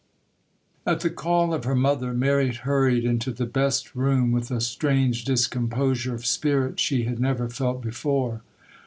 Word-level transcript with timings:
AT 0.83 1.01
the 1.01 1.11
call 1.11 1.53
of 1.53 1.63
her 1.63 1.75
mother, 1.75 2.11
Mary 2.11 2.51
hurried 2.51 3.05
into 3.05 3.31
the 3.31 3.45
'best 3.45 3.93
room, 3.93 4.31
with 4.31 4.49
a 4.49 4.59
strange 4.59 5.25
discomposure 5.25 6.15
of 6.15 6.25
spirit 6.25 6.79
she 6.79 7.03
had 7.03 7.19
never 7.19 7.47
felt 7.49 7.83
before. 7.83 8.41